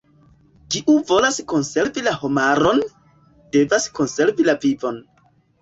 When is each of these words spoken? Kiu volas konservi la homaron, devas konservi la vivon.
Kiu 0.75 0.95
volas 1.09 1.37
konservi 1.53 2.03
la 2.09 2.15
homaron, 2.23 2.81
devas 3.59 3.89
konservi 4.01 4.49
la 4.49 4.61
vivon. 4.65 5.03